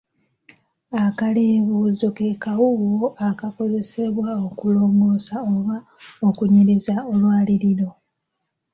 Akaleebuuzo 1.03 2.07
ke 2.17 2.27
kawuuwo 2.43 3.07
akakozesebwa 3.29 4.29
okulongoosa 4.47 5.35
oba 5.53 5.77
okunyiriza 6.27 6.95
olwaliriro. 7.11 7.89